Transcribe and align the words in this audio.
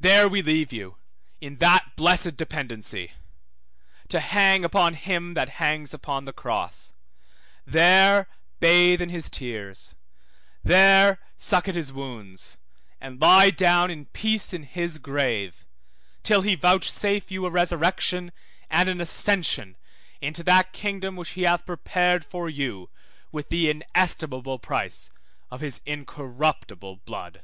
There 0.00 0.28
we 0.28 0.42
leave 0.42 0.72
you 0.72 0.96
in 1.40 1.58
that 1.58 1.94
blessed 1.94 2.36
dependency, 2.36 3.12
to 4.08 4.18
hang 4.18 4.64
upon 4.64 4.94
him 4.94 5.34
that 5.34 5.50
hangs 5.62 5.94
upon 5.94 6.24
the 6.24 6.32
cross, 6.32 6.94
there 7.64 8.26
bathe 8.58 9.00
in 9.00 9.08
his 9.08 9.30
tears, 9.30 9.94
there 10.64 11.20
suck 11.36 11.68
at 11.68 11.76
his 11.76 11.92
wounds, 11.92 12.56
and 13.00 13.20
lie 13.20 13.50
down 13.50 13.88
in 13.88 14.06
peace 14.06 14.52
in 14.52 14.64
his 14.64 14.98
grave, 14.98 15.64
till 16.24 16.40
he 16.42 16.56
vouchsafe 16.56 17.30
you 17.30 17.46
a 17.46 17.50
resurrection, 17.50 18.32
and 18.68 18.88
an 18.88 19.00
ascension 19.00 19.76
into 20.20 20.42
that 20.42 20.72
kingdom 20.72 21.14
which 21.14 21.30
He 21.38 21.42
hath 21.42 21.64
prepared 21.64 22.24
for 22.24 22.48
you 22.48 22.90
with 23.30 23.48
the 23.48 23.70
inestimable 23.70 24.58
price 24.58 25.08
of 25.52 25.60
his 25.60 25.80
incorruptible 25.86 26.96
blood. 27.04 27.42